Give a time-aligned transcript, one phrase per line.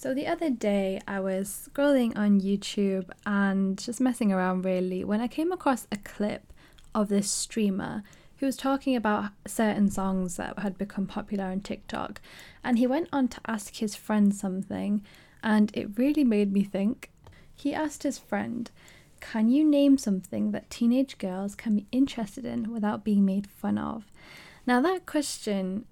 [0.00, 5.20] So the other day I was scrolling on YouTube and just messing around really when
[5.20, 6.54] I came across a clip
[6.94, 8.02] of this streamer
[8.38, 12.22] who was talking about certain songs that had become popular on TikTok
[12.64, 15.04] and he went on to ask his friend something
[15.42, 17.10] and it really made me think.
[17.54, 18.70] He asked his friend,
[19.20, 23.76] "Can you name something that teenage girls can be interested in without being made fun
[23.76, 24.10] of?"
[24.66, 25.84] Now that question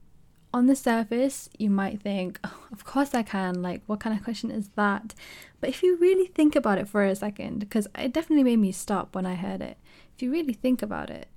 [0.59, 3.63] on the surface, you might think, oh, of course I can.
[3.63, 5.15] Like, what kind of question is that?
[5.61, 8.73] But if you really think about it for a second, because it definitely made me
[8.73, 9.79] stop when I heard it,
[10.15, 11.29] if you really think about it,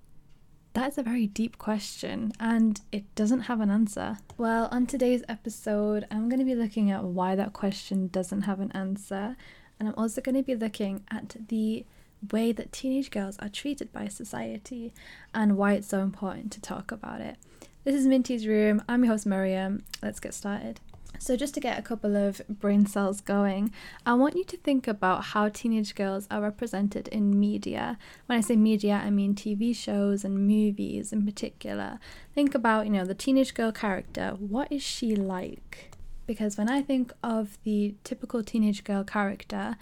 [0.74, 4.18] that's a very deep question and it doesn't have an answer.
[4.38, 8.60] Well, on today's episode, I'm going to be looking at why that question doesn't have
[8.60, 9.36] an answer,
[9.80, 11.86] and I'm also going to be looking at the
[12.32, 14.94] way that teenage girls are treated by society
[15.34, 17.38] and why it's so important to talk about it.
[17.84, 18.84] This is Minty's Room.
[18.88, 19.84] I'm your host, Maryam.
[20.04, 20.80] Let's get started.
[21.18, 23.74] So, just to get a couple of brain cells going,
[24.06, 27.98] I want you to think about how teenage girls are represented in media.
[28.28, 31.98] When I say media, I mean TV shows and movies in particular.
[32.36, 34.36] Think about, you know, the teenage girl character.
[34.38, 35.90] What is she like?
[36.28, 39.76] Because when I think of the typical teenage girl character,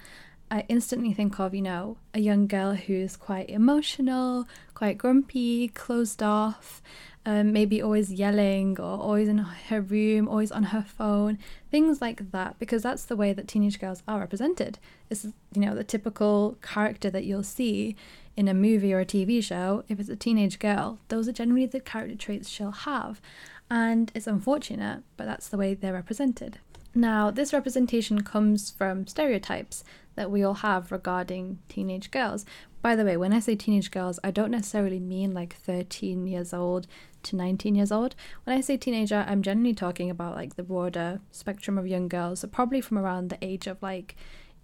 [0.50, 6.24] I instantly think of, you know, a young girl who's quite emotional, quite grumpy, closed
[6.24, 6.82] off,
[7.24, 11.38] um, maybe always yelling or always in her room, always on her phone,
[11.70, 14.80] things like that, because that's the way that teenage girls are represented.
[15.08, 17.94] It's, you know, the typical character that you'll see
[18.36, 19.84] in a movie or a TV show.
[19.88, 23.20] If it's a teenage girl, those are generally the character traits she'll have.
[23.70, 26.58] And it's unfortunate, but that's the way they're represented.
[26.94, 29.84] Now, this representation comes from stereotypes
[30.20, 32.44] that we all have regarding teenage girls.
[32.82, 36.52] By the way, when I say teenage girls, I don't necessarily mean like 13 years
[36.52, 36.86] old
[37.22, 38.14] to 19 years old.
[38.44, 42.40] When I say teenager, I'm generally talking about like the broader spectrum of young girls,
[42.40, 44.14] so probably from around the age of like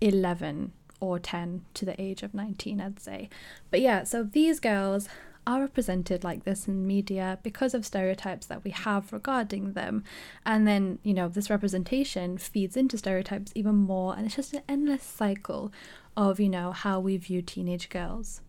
[0.03, 3.31] 11 or 10 to the age of 19, I'd say.
[3.71, 5.09] But yeah, so these girls
[5.47, 10.03] are represented like this in media because of stereotypes that we have regarding them.
[10.45, 14.63] And then, you know, this representation feeds into stereotypes even more, and it's just an
[14.69, 15.73] endless cycle
[16.17, 18.41] of, you know, how we view teenage girls.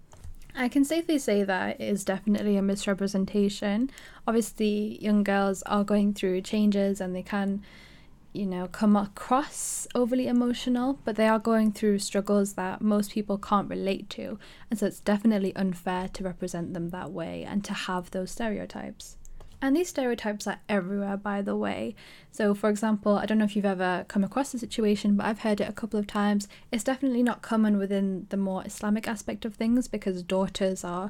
[0.56, 3.92] I can safely say that it is definitely a misrepresentation.
[4.26, 7.64] Obviously, young girls are going through changes and they can
[8.38, 13.38] you know, come across overly emotional, but they are going through struggles that most people
[13.38, 14.38] can't relate to.
[14.70, 19.18] And so it's definitely unfair to represent them that way and to have those stereotypes.
[19.60, 21.96] And these stereotypes are everywhere, by the way.
[22.32, 25.40] So, for example, I don't know if you've ever come across the situation, but I've
[25.40, 26.48] heard it a couple of times.
[26.72, 31.10] It's definitely not common within the more Islamic aspect of things because daughters are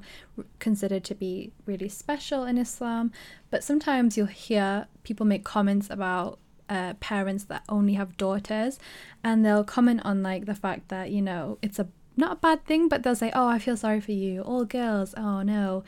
[0.59, 3.11] considered to be really special in Islam.
[3.49, 6.39] But sometimes you'll hear people make comments about
[6.69, 8.79] uh, parents that only have daughters
[9.23, 12.65] and they'll comment on like the fact that you know it's a not a bad
[12.65, 14.41] thing but they'll say oh i feel sorry for you.
[14.41, 15.83] All girls oh no.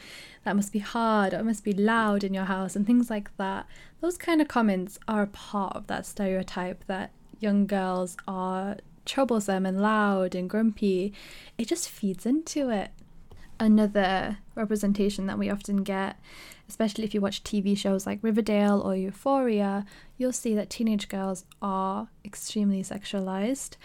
[0.46, 1.34] That must be hard.
[1.34, 3.68] It must be loud in your house and things like that.
[4.02, 9.66] Those kind of comments are a part of that stereotype that young girls are troublesome
[9.66, 11.14] and loud and grumpy.
[11.58, 12.92] It just feeds into it
[13.60, 16.18] another representation that we often get
[16.70, 19.86] especially if you watch TV shows like Riverdale or Euphoria,
[20.18, 23.76] you'll see that teenage girls are extremely sexualized.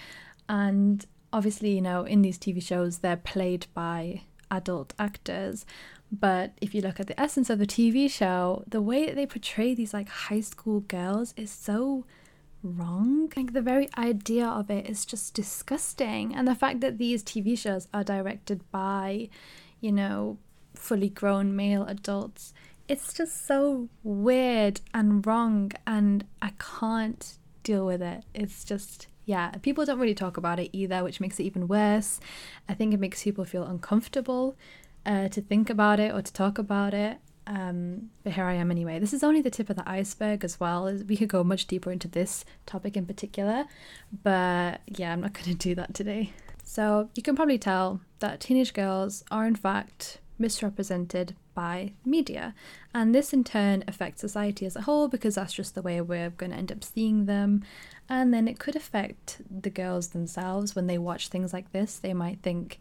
[0.49, 5.65] And obviously, you know, in these TV shows, they're played by adult actors.
[6.13, 9.27] But if you look at the essence of the TV show, the way that they
[9.27, 12.05] portray these like high school girls is so
[12.63, 13.33] wrong.
[13.35, 16.35] Like the very idea of it is just disgusting.
[16.35, 19.31] And the fact that these TV shows are directed by,
[19.85, 20.39] you know,
[20.75, 22.53] fully grown male adults
[22.89, 28.25] it's just so weird and wrong and I can't deal with it.
[28.35, 32.21] It's just yeah, people don't really talk about it either, which makes it even worse.
[32.69, 34.55] I think it makes people feel uncomfortable
[35.07, 37.17] uh, to think about it or to talk about it.
[37.47, 38.99] Um, but here I am anyway.
[38.99, 40.93] This is only the tip of the iceberg as well.
[41.09, 43.65] We could go much deeper into this topic in particular,
[44.23, 46.33] but yeah, I'm not going to do that today.
[46.65, 52.55] So you can probably tell that teenage girls are in fact misrepresented by media.
[52.93, 56.31] And this in turn affects society as a whole because that's just the way we're
[56.31, 57.63] going to end up seeing them.
[58.09, 61.97] And then it could affect the girls themselves when they watch things like this.
[61.97, 62.81] They might think,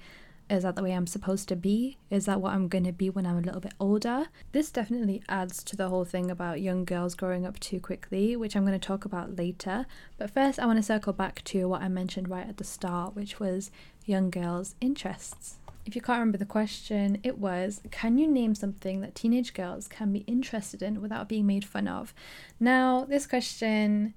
[0.54, 1.98] is that the way I'm supposed to be?
[2.10, 4.28] Is that what I'm going to be when I'm a little bit older?
[4.52, 8.56] This definitely adds to the whole thing about young girls growing up too quickly, which
[8.56, 9.86] I'm going to talk about later.
[10.18, 13.16] But first, I want to circle back to what I mentioned right at the start,
[13.16, 13.72] which was
[14.06, 15.58] young girls' interests.
[15.86, 19.88] If you can't remember the question, it was Can you name something that teenage girls
[19.88, 22.14] can be interested in without being made fun of?
[22.60, 24.14] Now, this question,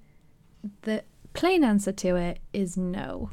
[0.82, 3.31] the plain answer to it is no.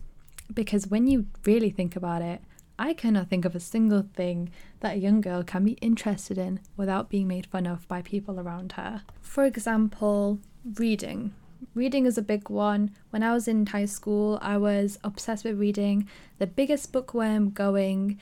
[0.54, 2.42] Because when you really think about it,
[2.78, 6.60] I cannot think of a single thing that a young girl can be interested in
[6.76, 9.04] without being made fun of by people around her.
[9.22, 10.40] For example,
[10.80, 11.34] reading.
[11.76, 12.92] Reading is a big one.
[13.12, 16.08] When I was in high school, I was obsessed with reading,
[16.40, 18.20] the biggest bookworm going,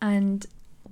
[0.00, 0.46] and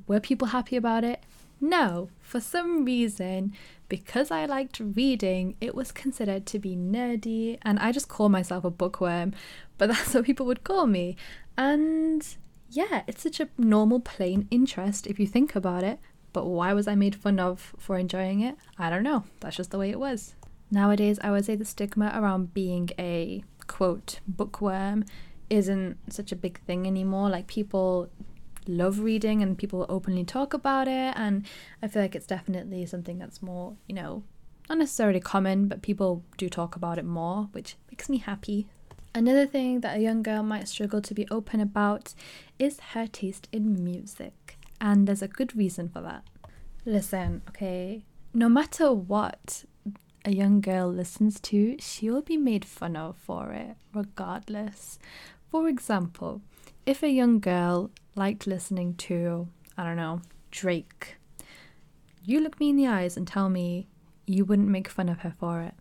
[0.07, 1.23] were people happy about it?
[1.61, 2.09] No.
[2.21, 3.53] For some reason,
[3.89, 8.65] because I liked reading, it was considered to be nerdy, and I just call myself
[8.65, 9.35] a bookworm,
[9.79, 11.17] but that's what people would call me.
[11.57, 12.27] And
[12.73, 15.99] yeah, it's such a normal, plain interest if you think about it.
[16.33, 18.57] But why was I made fun of for enjoying it?
[18.79, 19.25] I don't know.
[19.41, 20.35] That's just the way it was.
[20.71, 25.05] Nowadays, I would say the stigma around being a quote bookworm
[25.51, 27.29] isn't such a big thing anymore.
[27.29, 28.09] Like people
[28.67, 31.47] love reading and people openly talk about it, and
[31.83, 34.23] I feel like it's definitely something that's more, you know,
[34.71, 38.69] not necessarily common, but people do talk about it more, which makes me happy.
[39.15, 42.15] Another thing that a young girl might struggle to be open about
[42.59, 46.25] is her taste in music, and there's a good reason for that.
[46.87, 49.65] Listen, okay, no matter what
[50.25, 54.99] a young girl listens to, she will be made fun of for it, regardless.
[55.51, 56.41] For example,
[56.87, 61.17] if a young girl liked listening to, I don't know, Drake,
[62.25, 63.89] you look me in the eyes and tell me
[64.27, 65.75] you wouldn't make fun of her for it.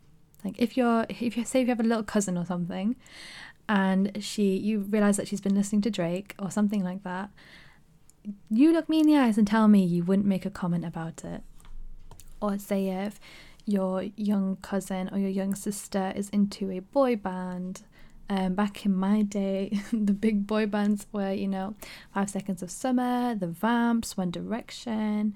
[0.44, 2.96] Like if you're if you say if you have a little cousin or something
[3.70, 7.30] and she you realize that she's been listening to Drake or something like that,
[8.50, 11.24] you look me in the eyes and tell me you wouldn't make a comment about
[11.24, 11.42] it.
[12.42, 13.20] Or say if
[13.66, 17.84] your young cousin or your young sister is into a boy band.
[18.30, 21.76] Um, back in my day, the big boy bands were, you know,
[22.14, 25.36] Five Seconds of Summer, The Vamps, One Direction.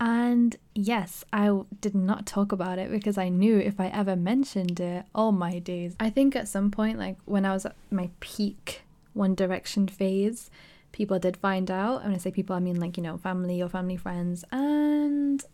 [0.00, 4.80] And yes, I did not talk about it because I knew if I ever mentioned
[4.80, 5.94] it, all my days.
[6.00, 8.80] I think at some point, like when I was at my peak
[9.12, 10.50] One Direction phase,
[10.92, 12.02] people did find out.
[12.02, 14.42] When I say people, I mean like, you know, family or family friends.
[14.50, 15.44] And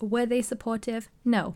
[0.00, 1.08] were they supportive?
[1.24, 1.54] No.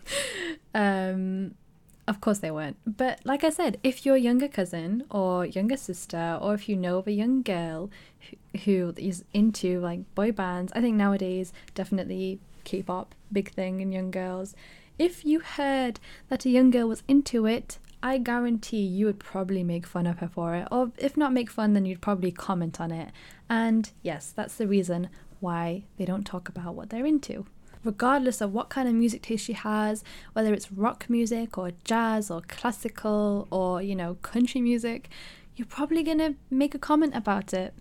[0.74, 1.56] um,
[2.06, 2.76] of course they weren't.
[2.86, 6.98] But like I said, if your younger cousin or younger sister, or if you know
[6.98, 7.90] of a young girl
[8.20, 13.92] who, who is into like boy bands, I think nowadays definitely K-pop big thing in
[13.92, 14.54] young girls.
[14.98, 15.98] If you heard
[16.28, 20.18] that a young girl was into it, I guarantee you would probably make fun of
[20.18, 23.10] her for it, or if not make fun, then you'd probably comment on it.
[23.48, 25.08] And yes, that's the reason
[25.40, 27.46] why they don't talk about what they're into
[27.84, 30.02] regardless of what kind of music taste she has,
[30.32, 35.08] whether it's rock music or jazz or classical or, you know, country music,
[35.56, 37.74] you're probably going to make a comment about it.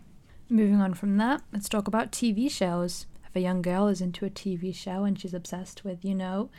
[0.49, 3.07] Moving on from that, let's talk about TV shows.
[3.27, 6.51] If a young girl is into a TV show and she's obsessed with, you know,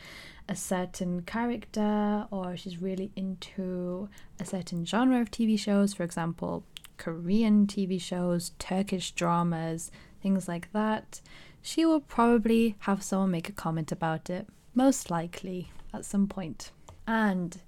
[0.49, 4.09] a certain character or she's really into
[4.39, 6.65] a certain genre of TV shows, for example,
[6.97, 11.21] Korean TV shows, Turkish dramas, things like that,
[11.61, 16.71] she will probably have someone make a comment about it, most likely at some point.
[17.07, 17.59] And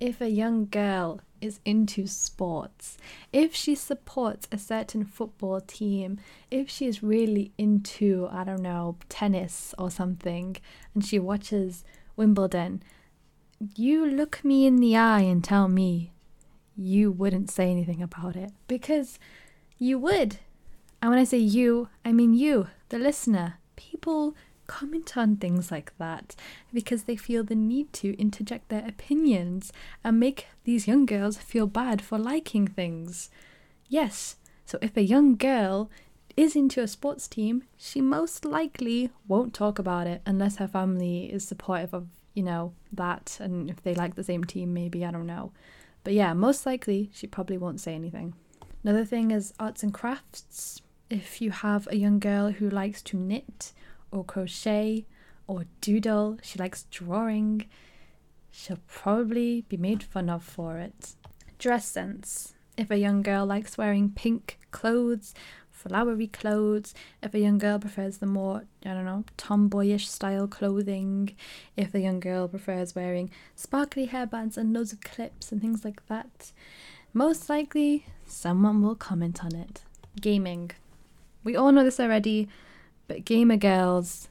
[0.00, 2.98] if a young girl is into sports,
[3.32, 6.18] if she supports a certain football team,
[6.50, 10.56] if she is really into, I don't know, tennis or something,
[10.94, 11.84] and she watches
[12.16, 12.82] Wimbledon,
[13.74, 16.12] you look me in the eye and tell me
[16.76, 19.18] you wouldn't say anything about it because
[19.78, 20.38] you would.
[21.00, 23.54] And when I say you, I mean you, the listener.
[23.76, 24.34] People
[24.66, 26.34] comment on things like that
[26.72, 31.66] because they feel the need to interject their opinions and make these young girls feel
[31.66, 33.30] bad for liking things.
[33.88, 35.90] Yes, so if a young girl
[36.36, 41.32] is into a sports team, she most likely won't talk about it unless her family
[41.32, 45.10] is supportive of, you know, that and if they like the same team, maybe, I
[45.10, 45.52] don't know.
[46.06, 48.34] But yeah, most likely she probably won't say anything.
[48.84, 53.16] Another thing is arts and crafts if you have a young girl who likes to
[53.16, 53.72] knit
[54.12, 55.04] or crochet
[55.48, 57.66] or doodle, she likes drawing,
[58.52, 61.16] she'll probably be made fun of for it.
[61.58, 62.54] Dress sense.
[62.76, 65.34] If a young girl likes wearing pink clothes,
[65.76, 71.36] flowery clothes, if a young girl prefers the more, I don't know, tomboyish style clothing,
[71.76, 76.06] if a young girl prefers wearing sparkly hairbands and loads of clips and things like
[76.06, 76.52] that,
[77.12, 79.82] most likely someone will comment on it.
[80.20, 80.70] Gaming.
[81.44, 82.48] We all know this already,
[83.06, 84.28] but gamer girls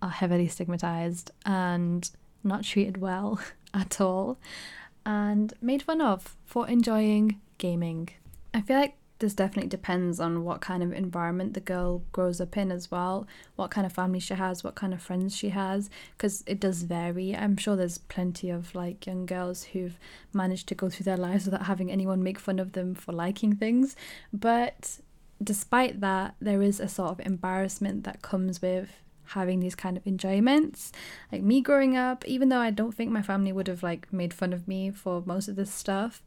[0.00, 2.10] are heavily stigmatized and
[2.42, 3.40] not treated well
[3.74, 4.38] at all
[5.06, 8.08] and made fun of for enjoying gaming.
[8.52, 12.58] I feel like this definitely depends on what kind of environment the girl grows up
[12.58, 13.26] in as well,
[13.56, 16.82] what kind of family she has, what kind of friends she has, because it does
[16.82, 17.34] vary.
[17.34, 19.98] I'm sure there's plenty of like young girls who've
[20.34, 23.56] managed to go through their lives without having anyone make fun of them for liking
[23.56, 23.96] things.
[24.30, 24.98] But
[25.42, 28.90] despite that, there is a sort of embarrassment that comes with
[29.28, 30.92] having these kind of enjoyments.
[31.32, 34.34] Like me growing up, even though I don't think my family would have like made
[34.34, 36.22] fun of me for most of this stuff,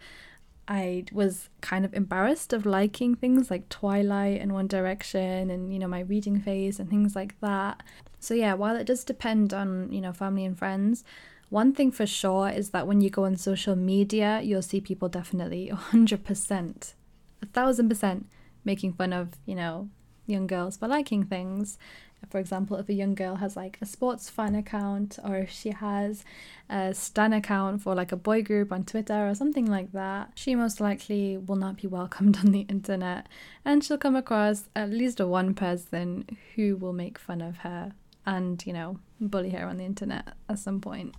[0.67, 5.79] I was kind of embarrassed of liking things like Twilight and One Direction and you
[5.79, 7.83] know my reading phase and things like that.
[8.19, 11.03] So yeah, while it does depend on, you know, family and friends,
[11.49, 15.07] one thing for sure is that when you go on social media, you'll see people
[15.07, 16.93] definitely 100%,
[17.41, 18.27] a thousand percent
[18.65, 19.89] making fun of, you know,
[20.25, 21.77] young girls for liking things
[22.29, 25.69] for example, if a young girl has like a sports fan account or if she
[25.69, 26.23] has
[26.69, 30.55] a Stan account for like a boy group on Twitter or something like that, she
[30.55, 33.27] most likely will not be welcomed on the internet
[33.63, 37.93] and she'll come across at least one person who will make fun of her
[38.25, 41.15] and, you know, bully her on the internet at some point.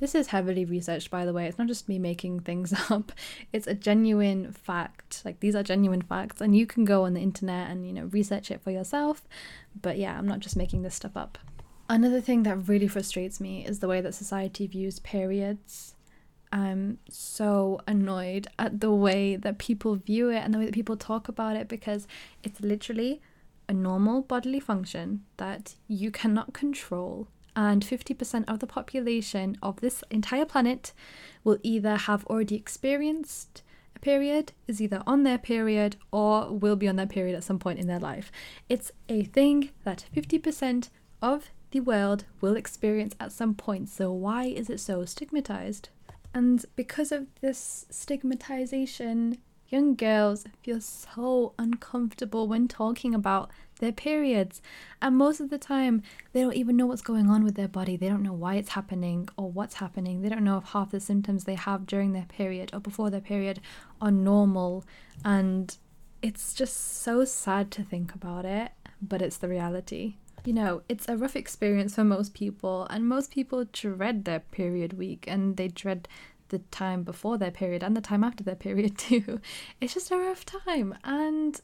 [0.00, 1.46] This is heavily researched, by the way.
[1.46, 3.12] It's not just me making things up.
[3.52, 5.22] It's a genuine fact.
[5.24, 8.04] Like these are genuine facts, and you can go on the internet and you know
[8.06, 9.28] research it for yourself.
[9.80, 11.38] But yeah, I'm not just making this stuff up.
[11.88, 15.94] Another thing that really frustrates me is the way that society views periods.
[16.52, 20.96] I'm so annoyed at the way that people view it and the way that people
[20.96, 22.08] talk about it because
[22.42, 23.20] it's literally
[23.68, 30.02] a normal bodily function that you cannot control and 50% of the population of this
[30.10, 30.92] entire planet
[31.44, 33.62] will either have already experienced
[33.94, 37.58] a period, is either on their period, or will be on their period at some
[37.58, 38.30] point in their life.
[38.68, 40.90] It's a thing that 50%
[41.22, 45.88] of the world will experience at some point, so why is it so stigmatized?
[46.34, 49.38] And because of this stigmatization,
[49.68, 54.62] young girls feel so uncomfortable when talking about their periods.
[55.02, 57.96] And most of the time, they don't even know what's going on with their body.
[57.96, 60.22] They don't know why it's happening or what's happening.
[60.22, 63.20] They don't know if half the symptoms they have during their period or before their
[63.20, 63.60] period
[64.00, 64.84] are normal.
[65.24, 65.76] And
[66.22, 68.72] it's just so sad to think about it,
[69.02, 70.14] but it's the reality.
[70.44, 74.94] You know, it's a rough experience for most people, and most people dread their period
[74.94, 76.08] week and they dread
[76.50, 79.40] the time before their period and the time after their period too.
[79.80, 81.60] It's just a rough time and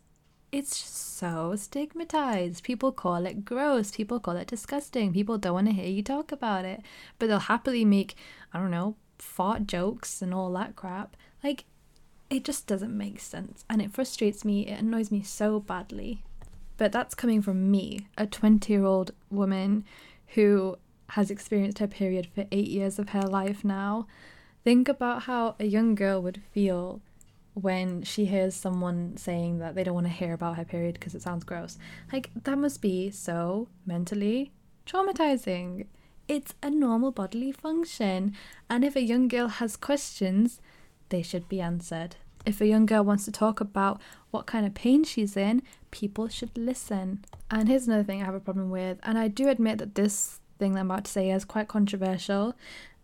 [0.53, 2.62] it's so stigmatized.
[2.62, 3.91] People call it gross.
[3.91, 5.12] People call it disgusting.
[5.12, 6.83] People don't want to hear you talk about it,
[7.19, 8.15] but they'll happily make,
[8.53, 11.17] I don't know, fart jokes and all that crap.
[11.43, 11.65] Like,
[12.31, 14.67] it just doesn't make sense and it frustrates me.
[14.67, 16.23] It annoys me so badly.
[16.76, 19.85] But that's coming from me, a 20 year old woman
[20.29, 20.76] who
[21.11, 24.07] has experienced her period for eight years of her life now.
[24.65, 27.00] Think about how a young girl would feel
[27.57, 31.15] when she hears someone saying that they don't want to hear about her period because
[31.15, 31.79] it sounds gross.
[32.13, 34.53] Like, that must be so mentally
[34.87, 35.87] traumatizing.
[36.29, 38.37] It's a normal bodily function,
[38.69, 40.61] and if a young girl has questions,
[41.09, 42.17] they should be answered.
[42.45, 46.29] If a young girl wants to talk about what kind of pain she's in, people
[46.29, 47.25] should listen.
[47.51, 50.41] And here's another thing I have a problem with, and I do admit that this
[50.59, 52.55] thing that I'm about to say is quite controversial,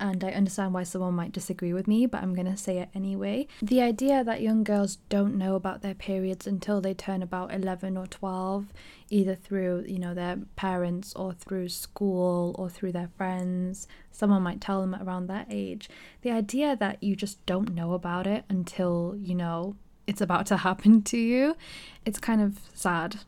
[0.00, 2.88] and I understand why someone might disagree with me, but I'm going to say it
[2.94, 3.46] anyway.
[3.62, 7.96] The idea that young girls don't know about their periods until they turn about 11
[7.96, 8.66] or 12,
[9.10, 14.60] either through, you know, their parents or through school or through their friends, someone might
[14.60, 15.88] tell them around that age.
[16.22, 19.76] The idea that you just don't know about it until, you know,
[20.08, 21.54] it's about to happen to you,
[22.04, 23.20] it's kind of sad.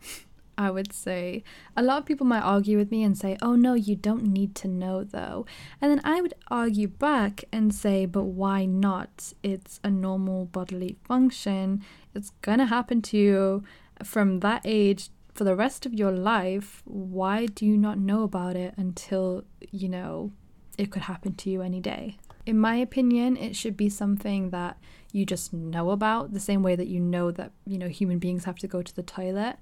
[0.57, 1.43] I would say.
[1.77, 4.55] A lot of people might argue with me and say, oh no, you don't need
[4.57, 5.47] to know though.
[5.81, 9.33] And then I would argue back and say, but why not?
[9.43, 11.83] It's a normal bodily function.
[12.15, 13.65] It's gonna happen to you
[14.03, 16.83] from that age for the rest of your life.
[16.85, 20.33] Why do you not know about it until, you know,
[20.79, 22.19] it could happen to you any day?
[22.47, 24.77] In my opinion, it should be something that
[25.13, 28.45] you just know about, the same way that you know that, you know, human beings
[28.45, 29.57] have to go to the toilet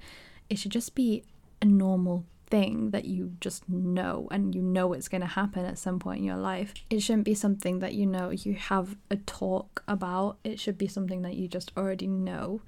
[0.52, 1.24] it should just be
[1.62, 5.78] a normal thing that you just know and you know it's going to happen at
[5.78, 6.74] some point in your life.
[6.90, 10.36] It shouldn't be something that you know you have a talk about.
[10.44, 12.60] It should be something that you just already know.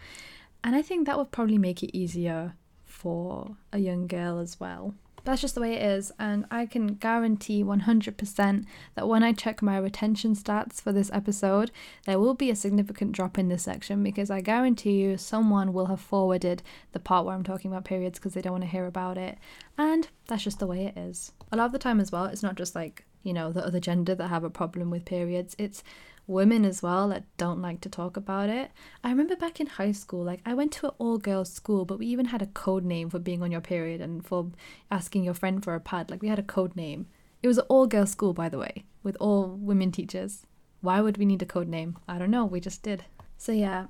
[0.64, 2.54] And I think that would probably make it easier
[2.86, 4.94] for a young girl as well.
[5.24, 9.62] That's just the way it is, and I can guarantee 100% that when I check
[9.62, 11.70] my retention stats for this episode,
[12.04, 15.86] there will be a significant drop in this section because I guarantee you someone will
[15.86, 16.62] have forwarded
[16.92, 19.38] the part where I'm talking about periods because they don't want to hear about it,
[19.78, 21.32] and that's just the way it is.
[21.50, 23.80] A lot of the time, as well, it's not just like, you know, the other
[23.80, 25.82] gender that have a problem with periods, it's
[26.26, 28.70] women as well that don't like to talk about it.
[29.02, 31.98] I remember back in high school, like I went to an all girls school, but
[31.98, 34.50] we even had a code name for being on your period and for
[34.90, 36.10] asking your friend for a pad.
[36.10, 37.06] Like we had a code name.
[37.42, 40.46] It was an all girls school, by the way, with all women teachers.
[40.80, 41.98] Why would we need a code name?
[42.08, 43.04] I don't know, we just did.
[43.36, 43.86] So, yeah,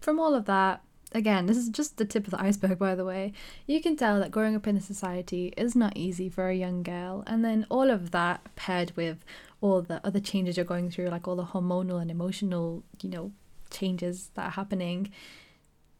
[0.00, 0.82] from all of that,
[1.12, 3.32] again, this is just the tip of the iceberg, by the way.
[3.66, 6.82] You can tell that growing up in a society is not easy for a young
[6.82, 9.24] girl, and then all of that paired with
[9.60, 13.32] all the other changes you're going through, like all the hormonal and emotional, you know,
[13.70, 15.10] changes that are happening,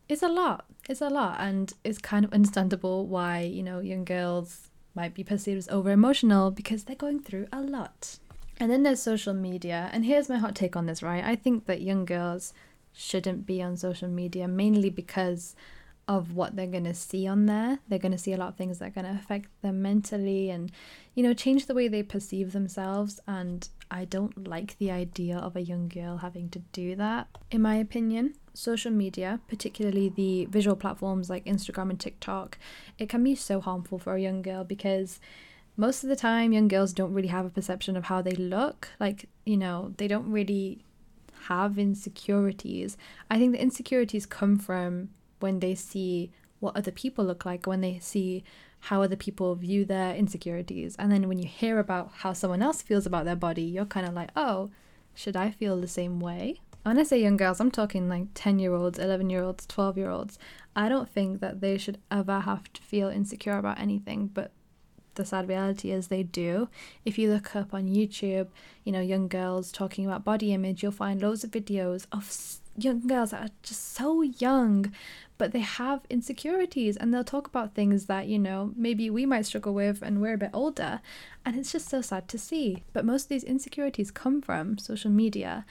[0.09, 0.65] it's a lot.
[0.89, 5.23] It's a lot, and it's kind of understandable why, you know, young girls might be
[5.23, 8.19] perceived as over emotional because they're going through a lot.
[8.59, 11.23] And then there's social media, and here's my hot take on this, right?
[11.23, 12.55] I think that young girls
[12.93, 15.55] shouldn't be on social media mainly because
[16.09, 17.79] of what they're going to see on there.
[17.87, 20.49] They're going to see a lot of things that are going to affect them mentally
[20.49, 20.73] and,
[21.15, 23.21] you know, change the way they perceive themselves.
[23.29, 27.29] And I don't like the idea of a young girl having to do that.
[27.51, 32.59] In my opinion, social media, particularly the visual platforms like Instagram and TikTok,
[32.99, 35.21] it can be so harmful for a young girl because
[35.77, 38.89] most of the time young girls don't really have a perception of how they look.
[38.99, 40.79] Like, you know, they don't really
[41.49, 42.97] have insecurities.
[43.31, 45.11] I think the insecurities come from
[45.41, 46.31] when they see
[46.61, 48.45] what other people look like, when they see
[48.81, 50.97] how other people view their insecurities.
[50.99, 54.07] And then when you hear about how someone else feels about their body, you're kind
[54.07, 54.71] of like, oh,
[55.15, 56.61] should I feel the same way?
[56.85, 59.99] When I say young girls, I'm talking like 10 year olds, 11 year olds, 12
[59.99, 60.39] year olds.
[60.77, 64.53] I don't think that they should ever have to feel insecure about anything, but
[65.17, 66.69] the sad reality is they do.
[67.05, 68.49] If you look up on YouTube,
[68.85, 72.31] you know, young girls talking about body image, you'll find loads of videos of
[72.79, 74.93] young girls that are just so young,
[75.37, 79.47] but they have insecurities and they'll talk about things that, you know, maybe we might
[79.47, 81.01] struggle with and we're a bit older.
[81.45, 82.83] And it's just so sad to see.
[82.93, 85.65] But most of these insecurities come from social media.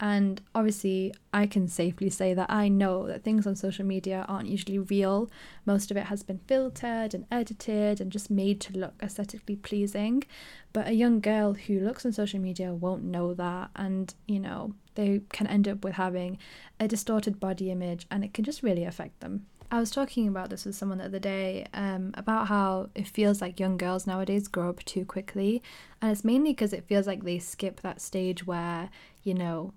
[0.00, 4.48] And obviously, I can safely say that I know that things on social media aren't
[4.48, 5.30] usually real.
[5.64, 10.24] Most of it has been filtered and edited and just made to look aesthetically pleasing.
[10.72, 13.70] But a young girl who looks on social media won't know that.
[13.76, 16.38] And, you know, they can end up with having
[16.80, 19.46] a distorted body image and it can just really affect them.
[19.70, 23.40] I was talking about this with someone the other day um, about how it feels
[23.40, 25.62] like young girls nowadays grow up too quickly.
[26.00, 28.90] And it's mainly because it feels like they skip that stage where,
[29.22, 29.72] you know,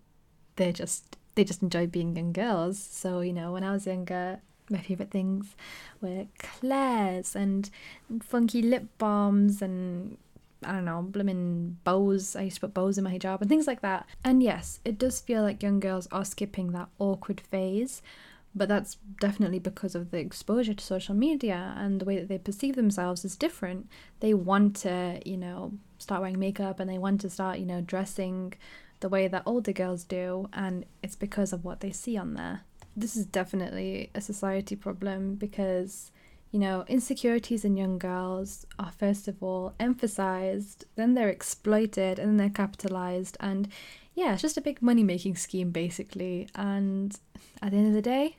[0.58, 2.78] they just they just enjoy being young girls.
[2.78, 5.56] So you know, when I was younger, my favorite things
[6.02, 7.70] were Claire's and
[8.22, 10.18] funky lip balms and
[10.64, 12.36] I don't know, blooming bows.
[12.36, 14.08] I used to put bows in my hijab and things like that.
[14.24, 18.02] And yes, it does feel like young girls are skipping that awkward phase,
[18.56, 22.40] but that's definitely because of the exposure to social media and the way that they
[22.40, 23.88] perceive themselves is different.
[24.20, 27.82] They want to, you know, start wearing makeup and they want to start, you know,
[27.82, 28.54] dressing
[29.00, 32.62] the way that older girls do, and it's because of what they see on there.
[32.96, 36.12] This is definitely a society problem because,
[36.52, 42.30] you know, insecurities in young girls are first of all emphasized, then they're exploited, and
[42.30, 43.38] then they're capitalized.
[43.40, 43.68] And
[44.16, 46.48] yeah, it's just a big money making scheme basically.
[46.56, 47.18] And
[47.62, 48.38] at the end of the day,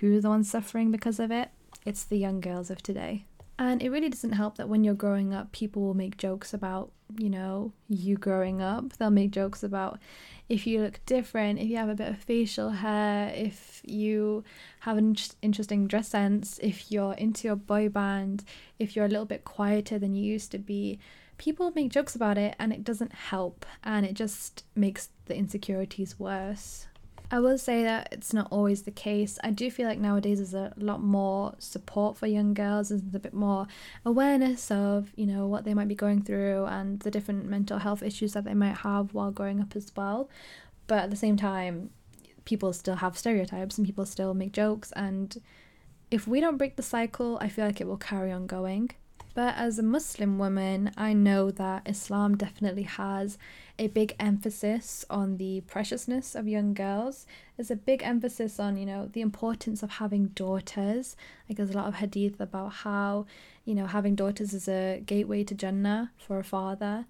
[0.00, 1.50] who's the ones suffering because of it?
[1.84, 3.24] It's the young girls of today.
[3.58, 6.90] And it really doesn't help that when you're growing up, people will make jokes about,
[7.16, 8.94] you know, you growing up.
[8.94, 10.00] They'll make jokes about
[10.48, 14.42] if you look different, if you have a bit of facial hair, if you
[14.80, 18.44] have an interesting dress sense, if you're into your boy band,
[18.80, 20.98] if you're a little bit quieter than you used to be.
[21.38, 26.18] People make jokes about it and it doesn't help and it just makes the insecurities
[26.18, 26.86] worse.
[27.34, 29.40] I will say that it's not always the case.
[29.42, 33.18] I do feel like nowadays there's a lot more support for young girls, there's a
[33.18, 33.66] bit more
[34.06, 38.04] awareness of, you know, what they might be going through and the different mental health
[38.04, 40.30] issues that they might have while growing up as well.
[40.86, 41.90] But at the same time,
[42.44, 45.36] people still have stereotypes and people still make jokes and
[46.12, 48.92] if we don't break the cycle, I feel like it will carry on going.
[49.34, 53.36] But as a Muslim woman, I know that Islam definitely has
[53.78, 57.26] a big emphasis on the preciousness of young girls.
[57.56, 61.16] There's a big emphasis on, you know, the importance of having daughters.
[61.48, 63.26] Like there's a lot of hadith about how,
[63.64, 67.06] you know, having daughters is a gateway to Jannah for a father.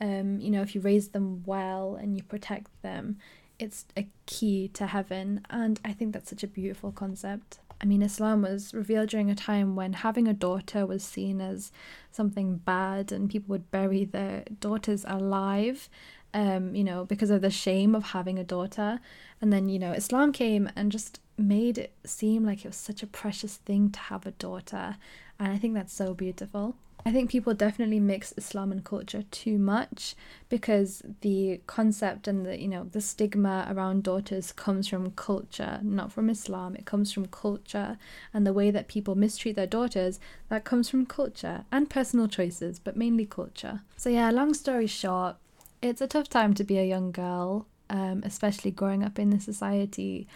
[0.00, 3.18] Um, you know, if you raise them well and you protect them,
[3.60, 5.42] it's a key to heaven.
[5.48, 7.60] And I think that's such a beautiful concept.
[7.80, 11.70] I mean, Islam was revealed during a time when having a daughter was seen as
[12.10, 15.88] something bad, and people would bury their daughters alive,
[16.34, 19.00] um, you know, because of the shame of having a daughter.
[19.40, 23.02] And then, you know, Islam came and just made it seem like it was such
[23.02, 24.96] a precious thing to have a daughter.
[25.38, 26.74] And I think that's so beautiful.
[27.08, 30.14] I think people definitely mix Islam and culture too much
[30.50, 36.12] because the concept and the you know the stigma around daughters comes from culture, not
[36.12, 36.76] from Islam.
[36.76, 37.96] It comes from culture
[38.34, 42.78] and the way that people mistreat their daughters, that comes from culture and personal choices,
[42.78, 43.80] but mainly culture.
[43.96, 45.36] So yeah, long story short,
[45.80, 49.40] it's a tough time to be a young girl, um, especially growing up in the
[49.40, 50.28] society.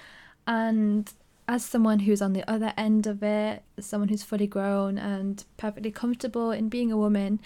[0.47, 1.13] And
[1.53, 5.91] as someone who's on the other end of it, someone who's fully grown and perfectly
[5.91, 7.39] comfortable in being a woman,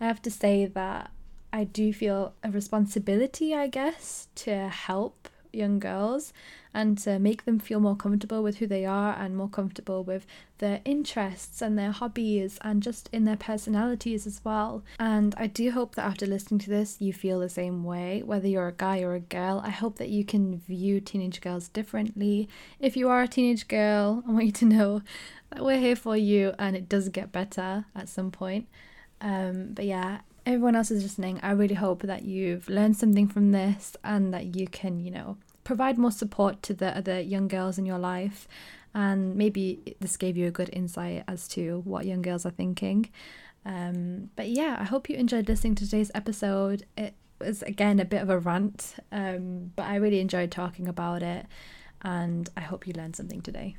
[0.00, 1.10] I have to say that
[1.52, 6.32] I do feel a responsibility, I guess, to help young girls
[6.72, 10.26] and to make them feel more comfortable with who they are and more comfortable with
[10.58, 14.84] their interests and their hobbies and just in their personalities as well.
[14.98, 18.46] And I do hope that after listening to this, you feel the same way, whether
[18.46, 19.60] you're a guy or a girl.
[19.64, 22.48] I hope that you can view teenage girls differently.
[22.78, 25.02] If you are a teenage girl, I want you to know
[25.50, 28.68] that we're here for you and it does get better at some point.
[29.20, 33.52] Um, but yeah, everyone else is listening, I really hope that you've learned something from
[33.52, 35.36] this and that you can, you know,
[35.68, 38.48] provide more support to the other young girls in your life.
[38.94, 43.10] And maybe this gave you a good insight as to what young girls are thinking.
[43.66, 46.86] Um, but yeah, I hope you enjoyed listening to today's episode.
[46.96, 51.22] It was again a bit of a rant, um, but I really enjoyed talking about
[51.22, 51.44] it,
[52.00, 53.76] and I hope you learned something today.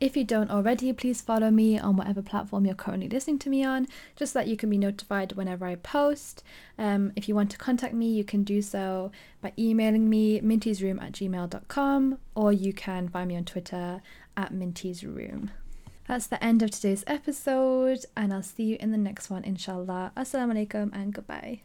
[0.00, 3.62] If you don't already, please follow me on whatever platform you're currently listening to me
[3.62, 3.86] on,
[4.16, 6.42] just so that you can be notified whenever I post.
[6.78, 11.02] Um, if you want to contact me, you can do so by emailing me mintiesroom
[11.02, 14.00] at gmail.com or you can find me on Twitter
[14.38, 15.50] at mintiesroom.
[16.08, 20.12] That's the end of today's episode, and I'll see you in the next one, inshallah.
[20.16, 21.60] Assalamu alaikum and goodbye.